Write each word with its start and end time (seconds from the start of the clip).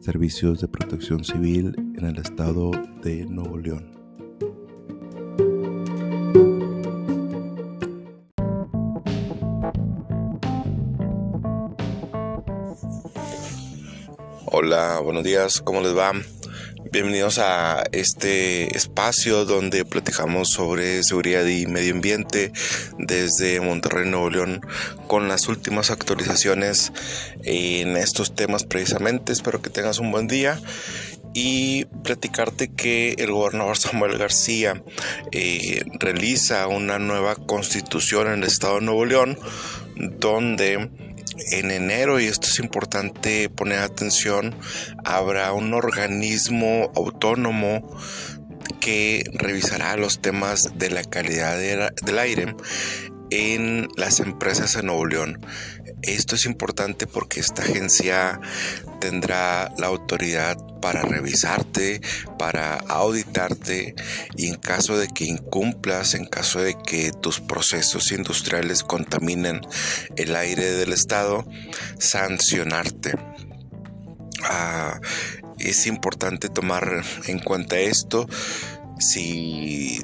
servicios 0.00 0.60
de 0.60 0.68
protección 0.68 1.24
civil 1.24 1.74
en 1.96 2.04
el 2.04 2.18
estado 2.18 2.72
de 3.02 3.24
Nuevo 3.24 3.56
León. 3.56 3.96
Hola, 14.44 15.00
buenos 15.02 15.24
días, 15.24 15.62
¿cómo 15.62 15.80
les 15.80 15.96
va? 15.96 16.12
Bienvenidos 16.90 17.38
a 17.38 17.84
este 17.92 18.74
espacio 18.76 19.44
donde 19.44 19.84
platicamos 19.84 20.48
sobre 20.50 21.02
seguridad 21.02 21.44
y 21.44 21.66
medio 21.66 21.92
ambiente 21.92 22.50
desde 22.98 23.60
Monterrey, 23.60 24.08
Nuevo 24.08 24.30
León, 24.30 24.62
con 25.06 25.28
las 25.28 25.48
últimas 25.48 25.90
actualizaciones 25.90 26.92
en 27.44 27.96
estos 27.96 28.34
temas 28.34 28.64
precisamente. 28.64 29.32
Espero 29.32 29.60
que 29.60 29.68
tengas 29.68 29.98
un 29.98 30.10
buen 30.10 30.28
día 30.28 30.58
y 31.34 31.84
platicarte 32.02 32.72
que 32.72 33.16
el 33.18 33.32
gobernador 33.32 33.76
Samuel 33.76 34.16
García 34.16 34.82
eh, 35.30 35.82
realiza 36.00 36.66
una 36.68 36.98
nueva 36.98 37.36
constitución 37.36 38.28
en 38.28 38.42
el 38.42 38.44
estado 38.44 38.76
de 38.76 38.86
Nuevo 38.86 39.04
León 39.04 39.38
donde 39.96 40.90
en 41.52 41.70
enero, 41.70 42.20
y 42.20 42.26
esto 42.26 42.48
es 42.48 42.58
importante 42.58 43.48
poner 43.48 43.80
atención, 43.80 44.54
habrá 45.04 45.52
un 45.52 45.74
organismo 45.74 46.92
autónomo 46.94 47.82
que 48.80 49.24
revisará 49.32 49.96
los 49.96 50.20
temas 50.20 50.78
de 50.78 50.90
la 50.90 51.04
calidad 51.04 51.56
del 51.56 52.18
aire 52.18 52.54
en 53.30 53.88
las 53.96 54.20
empresas 54.20 54.76
en 54.76 54.86
Nuevo 54.86 55.06
León. 55.06 55.40
Esto 56.02 56.36
es 56.36 56.46
importante 56.46 57.06
porque 57.06 57.40
esta 57.40 57.62
agencia 57.62 58.40
tendrá 59.00 59.72
la 59.78 59.88
autoridad 59.88 60.56
para 60.80 61.02
revisarte, 61.02 62.00
para 62.38 62.76
auditarte 62.76 63.94
y 64.36 64.46
en 64.46 64.54
caso 64.56 64.96
de 64.96 65.08
que 65.08 65.24
incumplas, 65.24 66.14
en 66.14 66.26
caso 66.26 66.60
de 66.60 66.76
que 66.86 67.10
tus 67.10 67.40
procesos 67.40 68.12
industriales 68.12 68.84
contaminen 68.84 69.60
el 70.16 70.36
aire 70.36 70.72
del 70.72 70.92
estado, 70.92 71.44
sancionarte. 71.98 73.16
Ah, 74.44 75.00
es 75.58 75.86
importante 75.88 76.48
tomar 76.48 77.02
en 77.26 77.40
cuenta 77.40 77.78
esto. 77.78 78.28
Si 79.00 80.00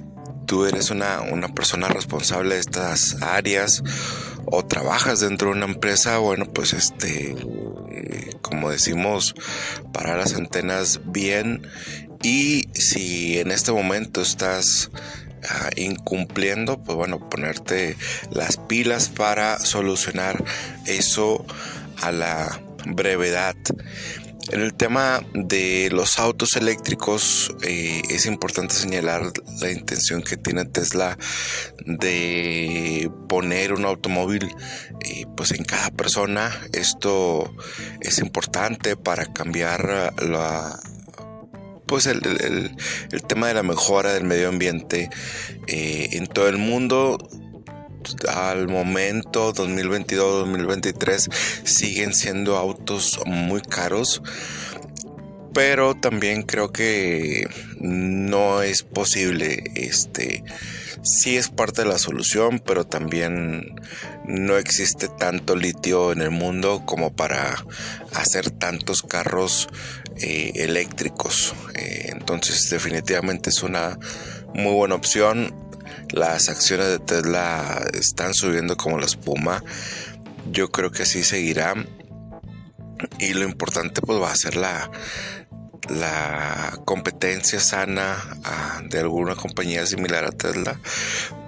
tú 0.55 0.67
eres 0.67 0.93
una, 0.93 1.21
una 1.21 1.49
persona 1.49 1.89
responsable 1.89 2.55
de 2.55 2.61
estas 2.61 3.21
áreas 3.23 3.83
o 4.45 4.65
trabajas 4.65 5.19
dentro 5.19 5.49
de 5.49 5.57
una 5.57 5.65
empresa, 5.65 6.19
bueno, 6.19 6.47
pues 6.47 6.73
este, 6.75 7.35
como 8.41 8.71
decimos, 8.71 9.35
para 9.93 10.17
las 10.17 10.35
antenas 10.35 11.01
bien. 11.07 11.67
Y 12.23 12.69
si 12.73 13.41
en 13.41 13.51
este 13.51 13.73
momento 13.73 14.23
estás 14.23 14.93
ah, 15.51 15.71
incumpliendo, 15.75 16.81
pues 16.81 16.97
bueno, 16.97 17.29
ponerte 17.29 17.97
las 18.31 18.57
pilas 18.57 19.09
para 19.09 19.59
solucionar 19.59 20.45
eso 20.87 21.45
a 22.01 22.13
la 22.13 22.63
brevedad. 22.87 23.57
En 24.51 24.61
el 24.61 24.75
tema 24.75 25.21
de 25.33 25.89
los 25.91 26.19
autos 26.19 26.57
eléctricos 26.57 27.55
eh, 27.63 28.03
es 28.11 28.27
importante 28.27 28.75
señalar 28.75 29.33
la 29.61 29.71
intención 29.71 30.23
que 30.23 30.37
tiene 30.37 30.67
Tesla 30.67 31.17
de 31.87 33.11
poner 33.29 33.73
un 33.73 33.85
automóvil 33.85 34.55
eh, 35.01 35.25
pues 35.37 35.53
en 35.53 35.65
cada 35.65 35.91
persona. 35.91 36.53
Esto 36.73 37.55
es 38.01 38.19
importante 38.19 38.97
para 38.97 39.25
cambiar 39.33 40.13
la, 40.23 40.79
pues 41.87 42.07
el, 42.07 42.21
tema 43.27 43.49
de 43.49 43.55
la 43.55 43.63
mejora 43.63 44.13
del 44.13 44.25
medio 44.25 44.49
ambiente 44.49 45.11
eh, 45.67 46.09
en 46.13 46.27
todo 46.27 46.49
el 46.49 46.59
mundo 46.59 47.19
al 48.29 48.69
momento 48.69 49.53
2022-2023 49.55 51.33
siguen 51.65 52.15
siendo 52.15 52.57
autos 52.57 53.21
muy 53.27 53.61
caros 53.63 54.23
pero 55.53 55.95
también 55.95 56.43
creo 56.43 56.73
que 56.73 57.49
no 57.79 58.63
es 58.63 58.83
posible 58.83 59.63
este 59.77 60.43
sí 61.03 61.37
es 61.37 61.49
parte 61.49 61.83
de 61.83 61.89
la 61.89 61.99
solución 61.99 62.61
pero 62.65 62.85
también 62.85 63.77
no 64.27 64.57
existe 64.57 65.09
tanto 65.09 65.55
litio 65.55 66.13
en 66.13 66.23
el 66.23 66.31
mundo 66.31 66.83
como 66.87 67.15
para 67.15 67.65
hacer 68.15 68.51
tantos 68.51 69.03
carros 69.03 69.69
eh, 70.17 70.53
eléctricos. 70.55 71.55
Eh, 71.75 72.11
entonces 72.11 72.71
definitivamente 72.71 73.51
es 73.51 73.63
una 73.63 73.99
muy 74.55 74.73
buena 74.73 74.95
opción 74.95 75.53
las 76.11 76.49
acciones 76.49 76.89
de 76.89 76.99
Tesla 76.99 77.85
están 77.93 78.35
subiendo 78.35 78.77
como 78.77 78.99
la 78.99 79.07
espuma. 79.07 79.63
Yo 80.51 80.71
creo 80.71 80.91
que 80.91 81.03
así 81.03 81.25
seguirá. 81.25 81.75
Y 83.19 83.35
lo 83.35 83.45
importante 83.45 84.01
pues 84.01 84.21
va 84.21 84.31
a 84.31 84.37
ser 84.37 84.57
la, 84.57 84.91
la 85.89 86.79
competencia 86.85 87.61
sana 87.61 88.17
ah, 88.45 88.81
de 88.89 89.01
alguna 89.01 89.35
compañía 89.35 89.85
similar 89.87 90.25
a 90.25 90.33
Tesla 90.33 90.79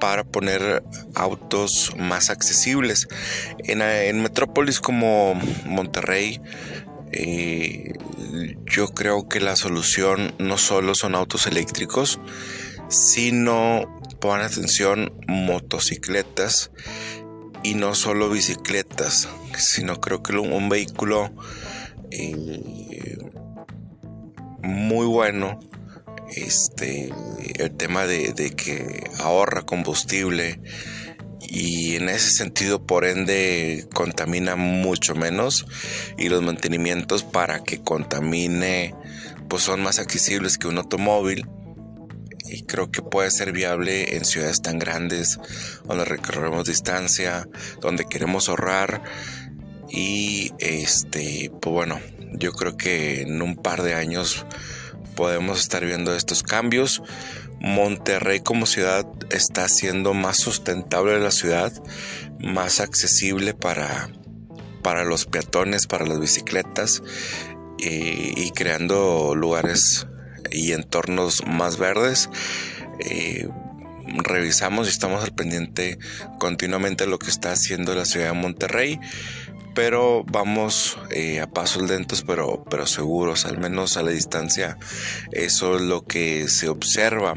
para 0.01 0.25
poner 0.25 0.83
autos 1.15 1.95
más 1.97 2.31
accesibles. 2.31 3.09
En, 3.59 3.81
en 3.81 4.23
metrópolis 4.23 4.81
como 4.81 5.35
Monterrey, 5.65 6.41
eh, 7.13 7.95
yo 8.67 8.89
creo 8.89 9.29
que 9.29 9.41
la 9.41 9.57
solución 9.57 10.35
no 10.39 10.59
solo 10.59 10.95
son 10.95 11.15
autos 11.15 11.47
eléctricos, 11.47 12.21
sino 12.89 13.96
Pon 14.21 14.41
atención 14.41 15.13
motocicletas 15.27 16.71
y 17.63 17.75
no 17.75 17.95
solo 17.95 18.31
bicicletas, 18.31 19.29
sino 19.57 20.01
creo 20.01 20.23
que 20.23 20.37
un 20.37 20.69
vehículo 20.69 21.31
eh, 22.11 23.19
muy 24.63 25.07
bueno. 25.07 25.61
Este, 26.35 27.13
el 27.57 27.77
tema 27.77 28.05
de, 28.05 28.33
de 28.33 28.51
que 28.51 29.09
ahorra 29.21 29.63
combustible 29.63 30.61
y 31.49 31.95
en 31.95 32.09
ese 32.09 32.31
sentido 32.31 32.85
por 32.85 33.05
ende 33.05 33.87
contamina 33.95 34.57
mucho 34.57 35.15
menos 35.15 35.67
y 36.19 36.29
los 36.29 36.43
mantenimientos 36.43 37.23
para 37.23 37.63
que 37.63 37.81
contamine 37.81 38.95
pues 39.49 39.63
son 39.63 39.83
más 39.83 39.99
accesibles 40.01 40.59
que 40.59 40.67
un 40.67 40.79
automóvil 40.79 41.47
y 42.49 42.63
creo 42.63 42.91
que 42.91 43.03
puede 43.03 43.31
ser 43.31 43.53
viable 43.53 44.17
en 44.17 44.25
ciudades 44.25 44.63
tan 44.63 44.79
grandes 44.79 45.39
donde 45.85 46.05
recorremos 46.05 46.67
distancia, 46.67 47.49
donde 47.81 48.05
queremos 48.05 48.49
ahorrar 48.49 49.03
y 49.89 50.53
este, 50.59 51.51
pues 51.61 51.73
bueno, 51.73 52.01
yo 52.35 52.53
creo 52.53 52.77
que 52.77 53.23
en 53.23 53.43
un 53.43 53.57
par 53.57 53.83
de 53.83 53.95
años 53.95 54.45
podemos 55.15 55.61
estar 55.61 55.85
viendo 55.85 56.15
estos 56.15 56.43
cambios. 56.43 57.03
Monterrey 57.61 58.41
como 58.41 58.67
ciudad 58.67 59.07
está 59.31 59.69
siendo 59.69 60.13
más 60.13 60.37
sustentable 60.37 61.19
la 61.19 61.31
ciudad, 61.31 61.73
más 62.39 62.81
accesible 62.81 63.55
para, 63.55 64.11
para 64.83 65.05
los 65.05 65.25
peatones, 65.25 65.87
para 65.87 66.07
las 66.07 66.21
bicicletas 66.21 67.03
eh, 67.79 68.35
y 68.37 68.51
creando 68.51 69.35
lugares 69.35 70.07
y 70.51 70.73
entornos 70.73 71.47
más 71.47 71.79
verdes. 71.79 72.31
Eh, 73.01 73.49
revisamos 74.07 74.87
y 74.87 74.91
estamos 74.91 75.23
al 75.23 75.33
pendiente 75.33 75.99
continuamente 76.39 77.05
de 77.05 77.11
lo 77.11 77.19
que 77.19 77.31
está 77.31 77.53
haciendo 77.53 77.95
la 77.95 78.05
ciudad 78.05 78.29
de 78.29 78.33
Monterrey 78.33 79.01
pero 79.75 80.25
vamos 80.25 80.97
eh, 81.11 81.41
a 81.41 81.49
pasos 81.49 81.83
lentos 81.83 82.23
pero, 82.23 82.65
pero 82.71 82.87
seguros, 82.87 83.45
al 83.45 83.59
menos 83.59 83.97
a 83.97 84.03
la 84.03 84.11
distancia 84.11 84.79
eso 85.33 85.77
es 85.77 85.83
lo 85.83 86.05
que 86.07 86.49
se 86.49 86.69
observa 86.69 87.35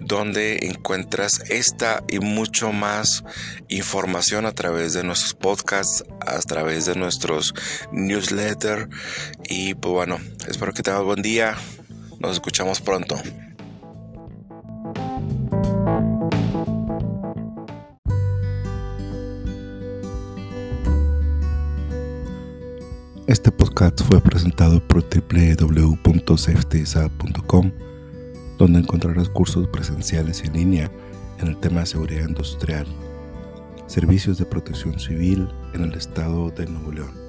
donde 0.00 0.58
encuentras 0.62 1.42
esta 1.50 2.02
y 2.08 2.18
mucho 2.18 2.72
más 2.72 3.22
información 3.68 4.46
a 4.46 4.52
través 4.52 4.94
de 4.94 5.04
nuestros 5.04 5.34
podcasts, 5.34 6.02
a 6.20 6.40
través 6.40 6.86
de 6.86 6.96
nuestros 6.96 7.54
newsletters 7.92 8.88
y 9.48 9.74
pues 9.74 9.92
bueno, 9.92 10.18
espero 10.48 10.72
que 10.72 10.82
tengas 10.82 11.02
buen 11.02 11.20
día. 11.22 11.56
Nos 12.18 12.32
escuchamos 12.32 12.80
pronto. 12.80 13.20
Este 23.28 23.52
podcast 23.52 24.02
fue 24.04 24.20
presentado 24.22 24.80
por 24.80 25.04
www.safetysat.com, 25.04 27.72
donde 28.56 28.78
encontrarás 28.78 29.28
cursos 29.28 29.68
presenciales 29.68 30.42
en 30.44 30.54
línea 30.54 30.90
en 31.38 31.48
el 31.48 31.58
tema 31.58 31.80
de 31.80 31.86
seguridad 31.86 32.26
industrial, 32.26 32.86
servicios 33.86 34.38
de 34.38 34.46
protección 34.46 34.98
civil 34.98 35.46
en 35.74 35.84
el 35.84 35.92
estado 35.92 36.50
de 36.52 36.68
Nuevo 36.68 36.90
León. 36.90 37.27